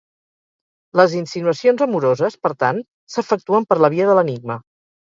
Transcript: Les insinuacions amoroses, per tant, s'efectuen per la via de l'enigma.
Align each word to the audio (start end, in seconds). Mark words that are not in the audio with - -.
Les 0.99 1.13
insinuacions 1.19 1.85
amoroses, 1.87 2.39
per 2.47 2.53
tant, 2.65 2.83
s'efectuen 3.19 3.71
per 3.71 3.81
la 3.85 3.95
via 3.99 4.13
de 4.13 4.21
l'enigma. 4.23 4.63